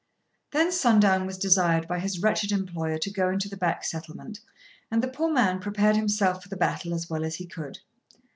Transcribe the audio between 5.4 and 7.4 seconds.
prepared himself for the battle as well as